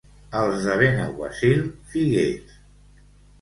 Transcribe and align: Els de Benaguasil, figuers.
Els 0.37 0.63
de 0.69 0.77
Benaguasil, 0.79 1.61
figuers. 1.93 2.57